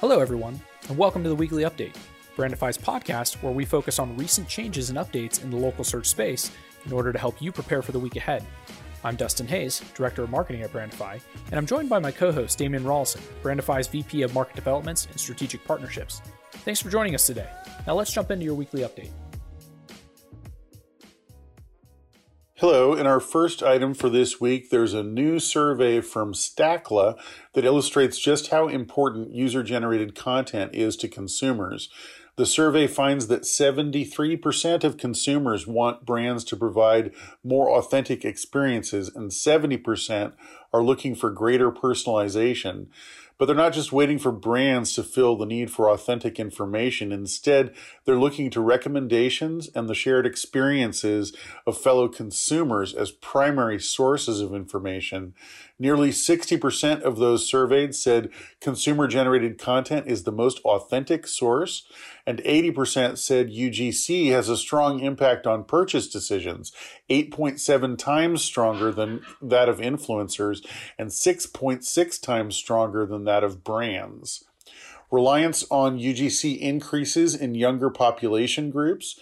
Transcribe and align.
Hello, 0.00 0.20
everyone, 0.20 0.58
and 0.88 0.96
welcome 0.96 1.22
to 1.22 1.28
the 1.28 1.34
weekly 1.34 1.64
update, 1.64 1.94
Brandify's 2.34 2.78
podcast 2.78 3.34
where 3.42 3.52
we 3.52 3.66
focus 3.66 3.98
on 3.98 4.16
recent 4.16 4.48
changes 4.48 4.88
and 4.88 4.98
updates 4.98 5.44
in 5.44 5.50
the 5.50 5.58
local 5.58 5.84
search 5.84 6.06
space 6.06 6.50
in 6.86 6.92
order 6.94 7.12
to 7.12 7.18
help 7.18 7.42
you 7.42 7.52
prepare 7.52 7.82
for 7.82 7.92
the 7.92 7.98
week 7.98 8.16
ahead. 8.16 8.42
I'm 9.04 9.14
Dustin 9.14 9.46
Hayes, 9.48 9.82
Director 9.94 10.22
of 10.22 10.30
Marketing 10.30 10.62
at 10.62 10.72
Brandify, 10.72 11.20
and 11.48 11.54
I'm 11.54 11.66
joined 11.66 11.90
by 11.90 11.98
my 11.98 12.10
co 12.10 12.32
host, 12.32 12.56
Damian 12.56 12.84
Rollison, 12.84 13.20
Brandify's 13.42 13.88
VP 13.88 14.22
of 14.22 14.32
Market 14.32 14.56
Developments 14.56 15.04
and 15.04 15.20
Strategic 15.20 15.62
Partnerships. 15.66 16.22
Thanks 16.50 16.80
for 16.80 16.88
joining 16.88 17.14
us 17.14 17.26
today. 17.26 17.50
Now 17.86 17.92
let's 17.92 18.10
jump 18.10 18.30
into 18.30 18.46
your 18.46 18.54
weekly 18.54 18.80
update. 18.80 19.10
Hello, 22.60 22.92
in 22.92 23.06
our 23.06 23.20
first 23.20 23.62
item 23.62 23.94
for 23.94 24.10
this 24.10 24.38
week, 24.38 24.68
there's 24.68 24.92
a 24.92 25.02
new 25.02 25.38
survey 25.38 26.02
from 26.02 26.34
Stackla 26.34 27.18
that 27.54 27.64
illustrates 27.64 28.18
just 28.18 28.48
how 28.48 28.68
important 28.68 29.32
user 29.32 29.62
generated 29.62 30.14
content 30.14 30.74
is 30.74 30.94
to 30.96 31.08
consumers. 31.08 31.88
The 32.36 32.44
survey 32.44 32.86
finds 32.86 33.28
that 33.28 33.44
73% 33.44 34.84
of 34.84 34.98
consumers 34.98 35.66
want 35.66 36.04
brands 36.04 36.44
to 36.44 36.56
provide 36.56 37.12
more 37.42 37.70
authentic 37.70 38.26
experiences, 38.26 39.08
and 39.08 39.30
70% 39.30 40.34
are 40.70 40.82
looking 40.82 41.14
for 41.14 41.30
greater 41.30 41.72
personalization. 41.72 42.88
But 43.40 43.46
they're 43.46 43.56
not 43.56 43.72
just 43.72 43.90
waiting 43.90 44.18
for 44.18 44.32
brands 44.32 44.92
to 44.96 45.02
fill 45.02 45.34
the 45.34 45.46
need 45.46 45.70
for 45.70 45.88
authentic 45.88 46.38
information. 46.38 47.10
Instead, 47.10 47.74
they're 48.04 48.18
looking 48.18 48.50
to 48.50 48.60
recommendations 48.60 49.70
and 49.74 49.88
the 49.88 49.94
shared 49.94 50.26
experiences 50.26 51.32
of 51.66 51.78
fellow 51.78 52.06
consumers 52.06 52.92
as 52.92 53.10
primary 53.10 53.80
sources 53.80 54.42
of 54.42 54.54
information. 54.54 55.32
Nearly 55.78 56.10
60% 56.10 57.00
of 57.00 57.16
those 57.16 57.48
surveyed 57.48 57.94
said 57.94 58.28
consumer 58.60 59.08
generated 59.08 59.56
content 59.56 60.06
is 60.06 60.24
the 60.24 60.32
most 60.32 60.60
authentic 60.60 61.26
source, 61.26 61.90
and 62.30 62.38
80% 62.44 63.18
said 63.18 63.50
UGC 63.50 64.30
has 64.30 64.48
a 64.48 64.56
strong 64.56 65.00
impact 65.00 65.48
on 65.48 65.64
purchase 65.64 66.06
decisions, 66.06 66.70
8.7 67.10 67.98
times 67.98 68.44
stronger 68.44 68.92
than 68.92 69.22
that 69.42 69.68
of 69.68 69.78
influencers, 69.78 70.64
and 70.96 71.10
6.6 71.10 72.22
times 72.22 72.54
stronger 72.54 73.04
than 73.04 73.24
that 73.24 73.42
of 73.42 73.64
brands. 73.64 74.44
Reliance 75.10 75.66
on 75.72 75.98
UGC 75.98 76.56
increases 76.60 77.34
in 77.34 77.56
younger 77.56 77.90
population 77.90 78.70
groups. 78.70 79.18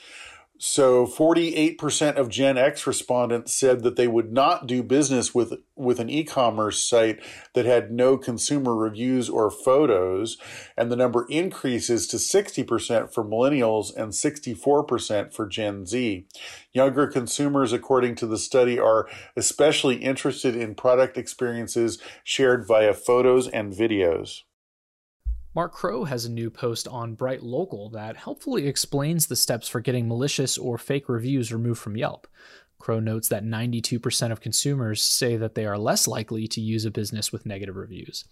So 0.61 1.07
48% 1.07 2.17
of 2.17 2.29
Gen 2.29 2.59
X 2.59 2.85
respondents 2.85 3.53
said 3.53 3.85
that 3.85 3.95
they 3.95 4.09
would 4.09 4.33
not 4.33 4.67
do 4.67 4.83
business 4.83 5.33
with 5.33 5.55
with 5.77 6.01
an 6.01 6.11
e-commerce 6.11 6.85
site 6.85 7.21
that 7.55 7.65
had 7.65 7.93
no 7.93 8.19
consumer 8.19 8.75
reviews 8.75 9.31
or 9.31 9.53
photos, 9.53 10.37
and 10.77 10.91
the 10.91 10.97
number 10.97 11.27
increases 11.31 12.09
to 12.09 12.17
60% 12.17 13.15
for 13.15 13.25
millennials 13.25 13.95
and 13.97 14.11
64% 14.11 15.33
for 15.33 15.47
Gen 15.47 15.87
Z. 15.87 16.27
Younger 16.73 17.07
consumers 17.07 17.73
according 17.73 18.17
to 18.17 18.27
the 18.27 18.39
study 18.39 18.81
are 18.81 19.09
especially 19.37 19.97
interested 19.97 20.57
in 20.57 20.75
product 20.75 21.17
experiences 21.17 22.01
shared 22.25 22.67
via 22.67 22.95
photos 22.95 23.47
and 23.47 23.73
videos. 23.73 24.43
Mark 25.59 25.73
Crow 25.73 26.05
has 26.05 26.25
a 26.25 26.31
new 26.31 26.51
post 26.51 26.87
on 26.87 27.15
Bright 27.15 27.43
Local 27.43 27.91
that 27.91 28.17
helpfully 28.17 28.69
explains 28.69 29.27
the 29.27 29.35
steps 29.35 29.67
for 29.67 29.81
getting 29.81 30.07
malicious 30.07 30.57
or 30.57 30.79
fake 30.79 31.09
reviews 31.09 31.53
removed 31.53 31.81
from 31.81 31.97
Yelp. 31.97 32.29
Crow 32.79 33.01
notes 33.01 33.29
that 33.29 33.45
92% 33.45 34.33
of 34.33 34.41
consumers 34.41 35.03
say 35.03 35.37
that 35.37 35.55
they 35.55 35.67
are 35.67 35.79
less 35.79 36.07
likely 36.07 36.47
to 36.49 36.61
use 36.61 36.85
a 36.85 36.91
business 36.91 37.33
with 37.33 37.47
negative 37.47 37.77
reviews. 37.77 38.25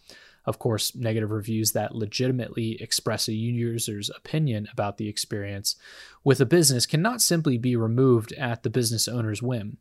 Of 0.46 0.60
course, 0.60 0.94
negative 0.94 1.32
reviews 1.32 1.72
that 1.72 1.94
legitimately 1.94 2.80
express 2.80 3.26
a 3.26 3.32
user's 3.32 4.10
opinion 4.10 4.68
about 4.72 4.96
the 4.96 5.08
experience 5.08 5.74
with 6.22 6.40
a 6.40 6.46
business 6.46 6.86
cannot 6.86 7.20
simply 7.20 7.58
be 7.58 7.74
removed 7.74 8.32
at 8.34 8.62
the 8.62 8.70
business 8.70 9.08
owner's 9.08 9.42
whim. 9.42 9.78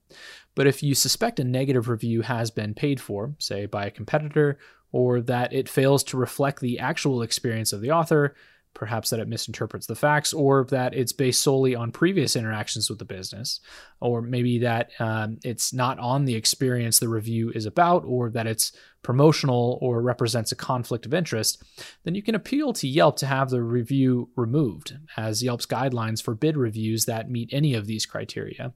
But 0.55 0.65
if 0.65 0.81
you 0.81 0.95
suspect 0.95 1.39
a 1.39 1.43
negative 1.43 1.87
review 1.87 2.21
has 2.21 2.49
been 2.49 2.73
paid 2.73 2.99
for, 2.99 3.35
say 3.37 3.67
by 3.67 3.85
a 3.85 3.91
competitor 3.91 4.57
or 4.91 5.21
that 5.21 5.53
it 5.53 5.69
fails 5.69 6.03
to 6.05 6.17
reflect 6.17 6.61
the 6.61 6.79
actual 6.79 7.21
experience 7.21 7.71
of 7.71 7.81
the 7.81 7.91
author, 7.91 8.33
perhaps 8.75 9.09
that 9.09 9.19
it 9.19 9.27
misinterprets 9.27 9.87
the 9.87 9.95
facts, 9.95 10.33
or 10.33 10.65
that 10.69 10.93
it's 10.93 11.13
based 11.13 11.41
solely 11.41 11.73
on 11.73 11.91
previous 11.91 12.35
interactions 12.35 12.89
with 12.89 12.99
the 12.99 13.05
business, 13.05 13.59
or 13.99 14.21
maybe 14.21 14.59
that 14.59 14.91
um, 14.99 15.39
it's 15.43 15.73
not 15.73 15.97
on 15.97 16.25
the 16.25 16.35
experience 16.35 16.99
the 16.99 17.09
review 17.09 17.51
is 17.55 17.65
about, 17.65 18.03
or 18.05 18.29
that 18.29 18.45
it's 18.45 18.71
promotional 19.01 19.77
or 19.81 20.01
represents 20.01 20.51
a 20.51 20.55
conflict 20.55 21.05
of 21.05 21.13
interest, 21.13 21.61
then 22.03 22.15
you 22.15 22.23
can 22.23 22.33
appeal 22.33 22.73
to 22.73 22.87
Yelp 22.87 23.15
to 23.17 23.27
have 23.27 23.51
the 23.51 23.61
review 23.61 24.29
removed, 24.35 24.97
as 25.15 25.43
Yelp's 25.43 25.67
guidelines 25.67 26.21
forbid 26.21 26.57
reviews 26.57 27.05
that 27.05 27.29
meet 27.29 27.49
any 27.51 27.75
of 27.75 27.85
these 27.85 28.05
criteria. 28.05 28.73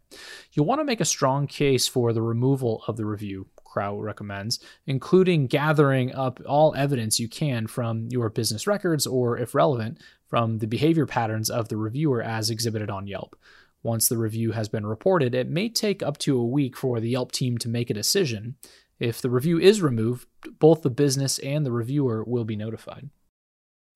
You'll 0.54 0.68
want 0.68 0.82
to 0.82 0.86
make 0.86 1.02
a 1.02 1.06
strong 1.06 1.48
case 1.48 1.88
for 1.88 2.14
the 2.14 2.22
removal 2.22 2.84
of 2.88 2.96
the 2.96 3.06
review, 3.06 3.48
Crow 3.70 3.98
recommends, 4.00 4.60
including 4.88 5.48
gathering 5.48 6.14
up 6.14 6.40
all 6.46 6.74
evidence 6.76 7.20
you 7.20 7.28
can 7.28 7.68
from 7.68 8.08
your 8.10 8.30
business 8.30 8.66
records 8.66 9.06
or, 9.06 9.38
if 9.38 9.54
relevant, 9.54 10.00
from 10.28 10.58
the 10.58 10.68
behavior 10.68 11.06
patterns 11.06 11.50
of 11.50 11.70
the 11.70 11.78
reviewer 11.78 12.22
as 12.22 12.50
exhibited 12.50 12.90
on 12.90 13.08
Yelp. 13.08 13.36
Once 13.84 14.10
the 14.10 14.18
review 14.18 14.52
has 14.52 14.68
been 14.68 14.86
reported, 14.86 15.34
it 15.34 15.48
may 15.48 15.70
take 15.70 16.04
up 16.04 16.18
to 16.18 16.38
a 16.38 16.46
week 16.46 16.76
for 16.76 17.00
the 17.00 17.10
Yelp 17.10 17.32
team 17.32 17.58
to 17.58 17.70
make 17.70 17.90
a 17.90 17.94
decision. 17.94 18.56
If 19.00 19.22
the 19.22 19.30
review 19.30 19.60
is 19.60 19.82
removed, 19.82 20.28
both 20.60 20.82
the 20.82 20.90
business 20.90 21.40
and 21.40 21.66
the 21.66 21.72
reviewer 21.72 22.24
will 22.24 22.44
be 22.44 22.56
notified. 22.56 23.10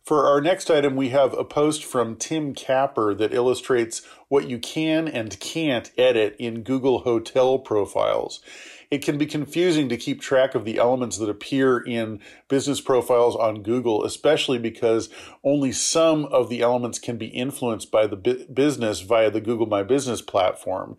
For 0.05 0.27
our 0.27 0.41
next 0.41 0.69
item, 0.69 0.97
we 0.97 1.09
have 1.09 1.33
a 1.33 1.45
post 1.45 1.85
from 1.85 2.17
Tim 2.17 2.53
Capper 2.53 3.13
that 3.15 3.33
illustrates 3.33 4.01
what 4.27 4.49
you 4.49 4.59
can 4.59 5.07
and 5.07 5.39
can't 5.39 5.91
edit 5.97 6.35
in 6.37 6.63
Google 6.63 6.99
Hotel 6.99 7.57
profiles 7.57 8.41
it 8.93 9.01
can 9.01 9.17
be 9.17 9.25
confusing 9.25 9.89
to 9.89 9.97
keep 9.97 10.21
track 10.21 10.53
of 10.53 10.65
the 10.65 10.77
elements 10.77 11.17
that 11.17 11.27
appear 11.27 11.79
in 11.79 12.19
business 12.47 12.79
profiles 12.79 13.35
on 13.35 13.63
Google, 13.63 14.03
especially 14.03 14.59
because 14.59 15.09
only 15.43 15.71
some 15.71 16.25
of 16.25 16.47
the 16.47 16.61
elements 16.61 16.99
can 16.99 17.17
be 17.17 17.25
influenced 17.25 17.89
by 17.89 18.05
the 18.05 18.15
bu- 18.15 18.45
business 18.53 18.99
via 18.99 19.31
the 19.31 19.41
Google 19.41 19.65
My 19.65 19.81
Business 19.81 20.21
platform. 20.21 20.95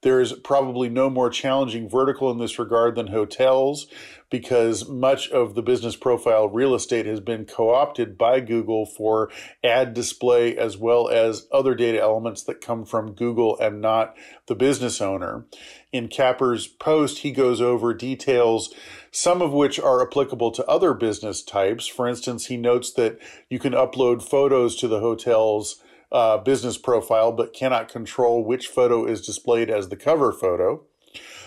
There 0.00 0.22
is 0.22 0.32
probably 0.32 0.88
no 0.88 1.10
more 1.10 1.28
challenging 1.28 1.86
vertical 1.88 2.30
in 2.30 2.38
this 2.38 2.58
regard 2.58 2.94
than 2.94 3.08
hotels 3.08 3.88
because 4.28 4.88
much 4.88 5.30
of 5.30 5.54
the 5.54 5.62
business 5.62 5.96
profile 5.96 6.48
real 6.48 6.74
estate 6.74 7.06
has 7.06 7.20
been 7.20 7.44
co 7.44 7.74
opted 7.74 8.18
by 8.18 8.40
Google 8.40 8.84
for 8.84 9.30
ad 9.62 9.94
display 9.94 10.56
as 10.56 10.76
well 10.76 11.08
as 11.08 11.46
other 11.52 11.74
data 11.74 12.00
elements 12.00 12.42
that 12.42 12.60
come 12.60 12.84
from 12.84 13.14
Google 13.14 13.58
and 13.58 13.80
not 13.80 14.14
the 14.46 14.54
business 14.54 15.00
owner. 15.00 15.46
In 15.92 16.08
Capper's 16.08 16.66
post, 16.66 17.18
he 17.18 17.30
goes 17.34 17.60
over 17.60 17.92
details, 17.92 18.72
some 19.10 19.42
of 19.42 19.52
which 19.52 19.78
are 19.78 20.06
applicable 20.06 20.50
to 20.52 20.66
other 20.66 20.94
business 20.94 21.42
types. 21.42 21.86
For 21.86 22.08
instance, 22.08 22.46
he 22.46 22.56
notes 22.56 22.92
that 22.92 23.18
you 23.50 23.58
can 23.58 23.74
upload 23.74 24.22
photos 24.22 24.76
to 24.76 24.88
the 24.88 25.00
hotel's 25.00 25.82
uh, 26.10 26.38
business 26.38 26.78
profile, 26.78 27.32
but 27.32 27.52
cannot 27.52 27.88
control 27.88 28.44
which 28.44 28.68
photo 28.68 29.04
is 29.04 29.26
displayed 29.26 29.68
as 29.68 29.88
the 29.88 29.96
cover 29.96 30.32
photo. 30.32 30.84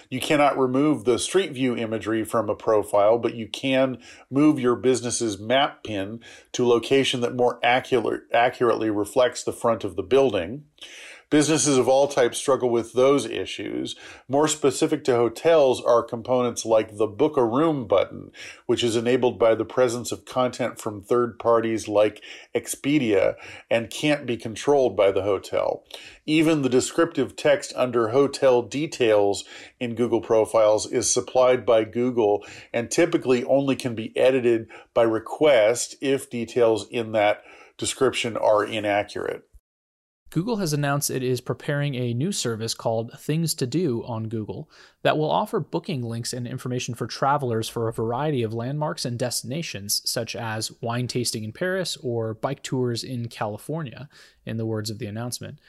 You 0.09 0.19
cannot 0.21 0.57
remove 0.57 1.03
the 1.03 1.19
street 1.19 1.51
view 1.51 1.75
imagery 1.75 2.23
from 2.23 2.49
a 2.49 2.55
profile, 2.55 3.17
but 3.17 3.35
you 3.35 3.47
can 3.47 3.97
move 4.29 4.59
your 4.59 4.75
business's 4.75 5.37
map 5.37 5.83
pin 5.83 6.21
to 6.53 6.65
a 6.65 6.67
location 6.67 7.21
that 7.21 7.35
more 7.35 7.59
accurate, 7.61 8.23
accurately 8.33 8.89
reflects 8.89 9.43
the 9.43 9.51
front 9.51 9.83
of 9.83 9.95
the 9.95 10.03
building. 10.03 10.63
Businesses 11.29 11.77
of 11.77 11.89
all 11.89 12.07
types 12.07 12.37
struggle 12.37 12.69
with 12.69 12.93
those 12.93 13.25
issues. 13.25 13.97
More 14.29 14.47
specific 14.47 15.03
to 15.03 15.15
hotels 15.15 15.83
are 15.83 16.01
components 16.01 16.63
like 16.63 16.95
the 16.95 17.05
book 17.05 17.35
a 17.35 17.43
room 17.43 17.85
button, 17.85 18.31
which 18.65 18.81
is 18.81 18.95
enabled 18.95 19.37
by 19.37 19.53
the 19.53 19.65
presence 19.65 20.13
of 20.13 20.23
content 20.23 20.79
from 20.79 21.01
third 21.01 21.37
parties 21.37 21.89
like 21.89 22.23
Expedia 22.55 23.35
and 23.69 23.89
can't 23.89 24.25
be 24.25 24.37
controlled 24.37 24.95
by 24.95 25.11
the 25.11 25.23
hotel. 25.23 25.83
Even 26.25 26.61
the 26.61 26.69
descriptive 26.69 27.35
text 27.35 27.73
under 27.75 28.09
hotel 28.09 28.61
details 28.61 29.43
in 29.81 29.95
Google 29.95 30.21
profiles 30.21 30.89
is 30.89 31.11
supplied 31.11 31.65
by 31.65 31.83
Google 31.83 32.45
and 32.71 32.89
typically 32.89 33.43
only 33.43 33.75
can 33.75 33.95
be 33.95 34.15
edited 34.15 34.69
by 34.93 35.03
request 35.03 35.97
if 35.99 36.29
details 36.29 36.87
in 36.89 37.11
that 37.11 37.43
description 37.77 38.37
are 38.37 38.63
inaccurate. 38.63 39.43
Google 40.29 40.57
has 40.57 40.73
announced 40.73 41.09
it 41.09 41.23
is 41.23 41.39
preparing 41.39 41.95
a 41.95 42.13
new 42.13 42.33
service 42.33 42.73
called 42.73 43.17
Things 43.17 43.53
to 43.55 43.65
Do 43.65 44.03
on 44.05 44.27
Google 44.27 44.69
that 45.01 45.17
will 45.17 45.31
offer 45.31 45.59
booking 45.59 46.03
links 46.03 46.33
and 46.33 46.45
information 46.45 46.95
for 46.95 47.07
travelers 47.07 47.69
for 47.69 47.87
a 47.87 47.93
variety 47.93 48.43
of 48.43 48.53
landmarks 48.53 49.05
and 49.05 49.17
destinations, 49.17 50.01
such 50.09 50.35
as 50.35 50.71
wine 50.81 51.07
tasting 51.07 51.45
in 51.45 51.53
Paris 51.53 51.97
or 52.03 52.33
bike 52.33 52.61
tours 52.61 53.05
in 53.05 53.29
California, 53.29 54.09
in 54.45 54.57
the 54.57 54.65
words 54.65 54.89
of 54.89 54.99
the 54.99 55.05
announcement. 55.05 55.59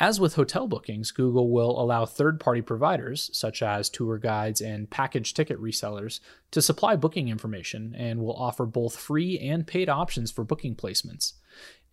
As 0.00 0.18
with 0.18 0.34
hotel 0.34 0.66
bookings, 0.66 1.12
Google 1.12 1.50
will 1.50 1.80
allow 1.80 2.04
third 2.04 2.40
party 2.40 2.62
providers, 2.62 3.30
such 3.32 3.62
as 3.62 3.88
tour 3.88 4.18
guides 4.18 4.60
and 4.60 4.90
package 4.90 5.34
ticket 5.34 5.60
resellers, 5.60 6.18
to 6.50 6.60
supply 6.60 6.96
booking 6.96 7.28
information 7.28 7.94
and 7.96 8.20
will 8.20 8.34
offer 8.34 8.66
both 8.66 8.96
free 8.96 9.38
and 9.38 9.66
paid 9.66 9.88
options 9.88 10.32
for 10.32 10.42
booking 10.42 10.74
placements. 10.74 11.34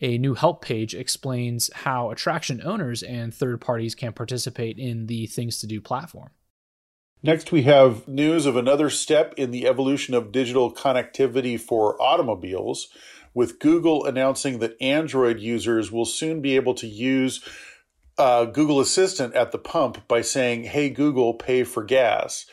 A 0.01 0.17
new 0.17 0.33
help 0.33 0.63
page 0.63 0.95
explains 0.95 1.69
how 1.73 2.09
attraction 2.09 2.59
owners 2.63 3.03
and 3.03 3.31
third 3.31 3.61
parties 3.61 3.93
can 3.93 4.13
participate 4.13 4.79
in 4.79 5.05
the 5.05 5.27
Things 5.27 5.59
to 5.59 5.67
Do 5.67 5.79
platform. 5.79 6.31
Next, 7.21 7.51
we 7.51 7.61
have 7.63 8.07
news 8.07 8.47
of 8.47 8.55
another 8.55 8.89
step 8.89 9.35
in 9.37 9.51
the 9.51 9.67
evolution 9.67 10.15
of 10.15 10.31
digital 10.31 10.73
connectivity 10.73 11.59
for 11.59 12.01
automobiles, 12.01 12.87
with 13.35 13.59
Google 13.59 14.05
announcing 14.05 14.57
that 14.57 14.75
Android 14.81 15.39
users 15.39 15.91
will 15.91 16.05
soon 16.05 16.41
be 16.41 16.55
able 16.55 16.73
to 16.73 16.87
use 16.87 17.47
uh, 18.17 18.45
Google 18.45 18.79
Assistant 18.79 19.33
at 19.35 19.51
the 19.51 19.57
pump 19.57 20.07
by 20.07 20.21
saying, 20.21 20.65
Hey, 20.65 20.89
Google, 20.89 21.33
pay 21.33 21.63
for 21.63 21.83
gas. 21.83 22.45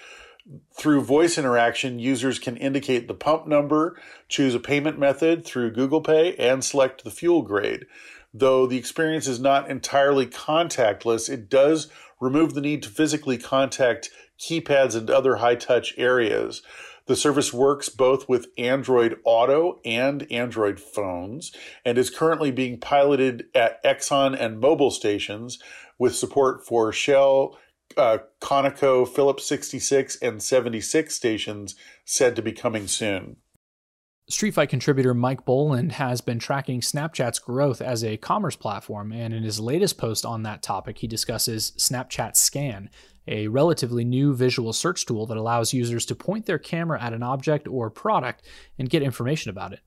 Through 0.72 1.02
voice 1.02 1.36
interaction, 1.36 1.98
users 1.98 2.38
can 2.38 2.56
indicate 2.56 3.06
the 3.06 3.14
pump 3.14 3.46
number, 3.46 4.00
choose 4.28 4.54
a 4.54 4.60
payment 4.60 4.98
method 4.98 5.44
through 5.44 5.72
Google 5.72 6.00
Pay, 6.00 6.34
and 6.36 6.64
select 6.64 7.04
the 7.04 7.10
fuel 7.10 7.42
grade. 7.42 7.84
Though 8.32 8.66
the 8.66 8.78
experience 8.78 9.26
is 9.26 9.40
not 9.40 9.70
entirely 9.70 10.26
contactless, 10.26 11.28
it 11.28 11.50
does 11.50 11.88
remove 12.20 12.54
the 12.54 12.60
need 12.60 12.82
to 12.84 12.88
physically 12.88 13.36
contact 13.36 14.10
keypads 14.38 14.94
and 14.94 15.10
other 15.10 15.36
high 15.36 15.56
touch 15.56 15.94
areas. 15.98 16.62
The 17.08 17.16
service 17.16 17.54
works 17.54 17.88
both 17.88 18.28
with 18.28 18.48
Android 18.58 19.18
Auto 19.24 19.80
and 19.82 20.30
Android 20.30 20.78
phones 20.78 21.52
and 21.82 21.96
is 21.96 22.10
currently 22.10 22.50
being 22.50 22.78
piloted 22.78 23.46
at 23.54 23.82
Exxon 23.82 24.38
and 24.38 24.62
Mobil 24.62 24.92
stations 24.92 25.58
with 25.98 26.14
support 26.14 26.66
for 26.66 26.92
Shell, 26.92 27.56
uh, 27.96 28.18
Conoco, 28.42 29.08
Phillips 29.08 29.46
66, 29.46 30.16
and 30.16 30.42
76 30.42 31.14
stations 31.14 31.76
said 32.04 32.36
to 32.36 32.42
be 32.42 32.52
coming 32.52 32.86
soon. 32.86 33.38
Street 34.30 34.52
Fight 34.52 34.68
contributor 34.68 35.14
Mike 35.14 35.46
Boland 35.46 35.92
has 35.92 36.20
been 36.20 36.38
tracking 36.38 36.82
Snapchat's 36.82 37.38
growth 37.38 37.80
as 37.80 38.04
a 38.04 38.18
commerce 38.18 38.56
platform, 38.56 39.10
and 39.10 39.32
in 39.32 39.42
his 39.42 39.58
latest 39.58 39.96
post 39.96 40.26
on 40.26 40.42
that 40.42 40.62
topic, 40.62 40.98
he 40.98 41.06
discusses 41.06 41.72
Snapchat 41.78 42.36
Scan, 42.36 42.90
a 43.26 43.48
relatively 43.48 44.04
new 44.04 44.34
visual 44.34 44.74
search 44.74 45.06
tool 45.06 45.24
that 45.24 45.38
allows 45.38 45.72
users 45.72 46.04
to 46.04 46.14
point 46.14 46.44
their 46.44 46.58
camera 46.58 47.02
at 47.02 47.14
an 47.14 47.22
object 47.22 47.66
or 47.66 47.88
product 47.88 48.44
and 48.78 48.90
get 48.90 49.02
information 49.02 49.48
about 49.48 49.72
it. 49.72 49.80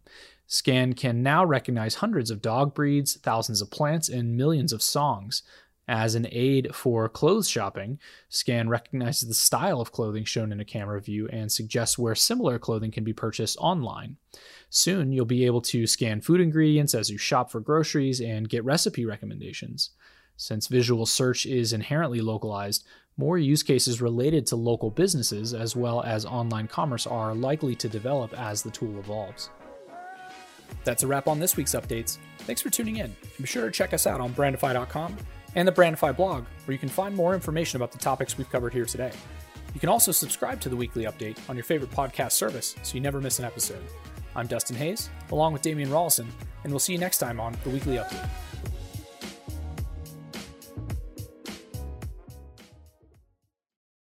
Scan 0.48 0.94
can 0.94 1.22
now 1.22 1.46
recognize 1.46 1.96
hundreds 1.96 2.32
of 2.32 2.42
dog 2.42 2.74
breeds, 2.74 3.18
thousands 3.18 3.62
of 3.62 3.70
plants, 3.70 4.10
and 4.10 4.36
millions 4.36 4.74
of 4.74 4.82
songs. 4.82 5.44
As 5.88 6.16
an 6.16 6.28
aid 6.32 6.74
for 6.76 7.10
clothes 7.10 7.50
shopping, 7.50 8.00
Scan 8.30 8.70
recognizes 8.70 9.28
the 9.28 9.34
style 9.34 9.82
of 9.82 9.92
clothing 9.92 10.24
shown 10.24 10.52
in 10.52 10.60
a 10.60 10.66
camera 10.66 11.02
view 11.02 11.28
and 11.30 11.52
suggests 11.52 11.98
where 11.98 12.16
similar 12.16 12.60
clothing 12.60 12.92
can 12.92 13.04
be 13.04 13.14
purchased 13.14 13.58
online. 13.60 14.18
Soon, 14.70 15.12
you'll 15.12 15.26
be 15.26 15.46
able 15.46 15.62
to 15.62 15.88
scan 15.88 16.22
food 16.22 16.40
ingredients 16.40 16.94
as 16.94 17.10
you 17.10 17.18
shop 17.18 17.52
for 17.52 17.60
groceries 17.60 18.22
and 18.22 18.48
get 18.48 18.64
recipe 18.64 19.06
recommendations. 19.06 19.90
Since 20.38 20.68
visual 20.68 21.06
search 21.06 21.46
is 21.46 21.74
inherently 21.74 22.22
localized, 22.22 22.86
more 23.18 23.38
use 23.38 23.64
cases 23.64 24.02
related 24.02 24.46
to 24.48 24.56
local 24.56 24.92
businesses 24.92 25.54
as 25.54 25.76
well 25.76 26.02
as 26.04 26.26
online 26.26 26.68
commerce 26.68 27.06
are 27.06 27.36
likely 27.36 27.76
to 27.76 27.90
develop 27.90 28.34
as 28.40 28.62
the 28.62 28.72
tool 28.72 28.98
evolves. 28.98 29.50
That's 30.84 31.04
a 31.04 31.08
wrap 31.08 31.28
on 31.28 31.40
this 31.40 31.58
week's 31.58 31.76
updates. 31.76 32.18
Thanks 32.40 32.62
for 32.62 32.70
tuning 32.70 32.98
in. 32.98 33.16
Be 33.40 33.46
sure 33.46 33.66
to 33.66 33.72
check 33.72 33.94
us 33.94 34.08
out 34.08 34.22
on 34.22 34.34
brandify.com 34.34 35.18
and 35.56 35.68
the 35.68 35.72
Brandify 35.72 36.16
blog, 36.16 36.46
where 36.66 36.74
you 36.74 36.80
can 36.80 36.90
find 36.90 37.16
more 37.16 37.34
information 37.34 37.78
about 37.78 37.92
the 37.92 37.98
topics 37.98 38.38
we've 38.38 38.50
covered 38.50 38.74
here 38.74 38.86
today. 38.86 39.12
You 39.74 39.80
can 39.80 39.90
also 39.90 40.12
subscribe 40.12 40.60
to 40.62 40.70
the 40.70 40.76
weekly 40.76 41.06
update 41.06 41.38
on 41.50 41.56
your 41.56 41.64
favorite 41.64 41.92
podcast 41.92 42.34
service 42.34 42.76
so 42.84 42.96
you 42.96 43.02
never 43.02 43.22
miss 43.22 43.40
an 43.40 43.46
episode. 43.46 43.84
I'm 44.36 44.48
Dustin 44.48 44.76
Hayes, 44.78 45.10
along 45.32 45.54
with 45.54 45.62
Damian 45.62 45.90
Rollison, 45.90 46.28
and 46.64 46.72
we'll 46.72 46.80
see 46.80 46.94
you 46.94 47.00
next 47.00 47.18
time 47.18 47.40
on 47.40 47.56
the 47.64 47.70
Weekly 47.70 47.96
Update. 47.96 48.30